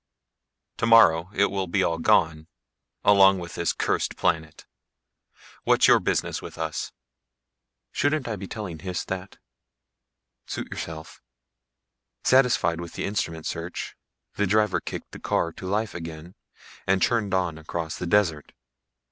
Tomorrow 0.77 1.29
it 1.31 1.51
will 1.51 1.67
be 1.67 1.83
all 1.83 1.99
gone 1.99 2.47
along 3.03 3.37
with 3.37 3.53
this 3.53 3.71
cursed 3.71 4.17
planet. 4.17 4.65
What's 5.63 5.87
your 5.87 5.99
business 5.99 6.41
with 6.41 6.57
us?" 6.57 6.91
"Shouldn't 7.91 8.27
I 8.27 8.35
be 8.35 8.47
telling 8.47 8.79
Hys 8.79 9.05
that?" 9.05 9.37
"Suit 10.47 10.71
yourself." 10.71 11.21
Satisfied 12.23 12.81
with 12.81 12.93
the 12.93 13.05
instrument 13.05 13.45
search, 13.45 13.95
the 14.37 14.47
driver 14.47 14.79
kicked 14.81 15.11
the 15.11 15.19
car 15.19 15.51
to 15.51 15.67
life 15.67 15.93
again 15.93 16.33
and 16.87 16.99
churned 16.99 17.35
on 17.35 17.59
across 17.59 17.95
the 17.99 18.07
desert. 18.07 18.53